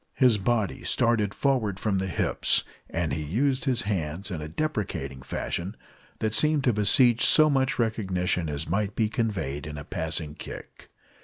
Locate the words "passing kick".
9.85-10.89